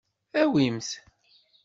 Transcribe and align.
Awim-t. 0.41 0.89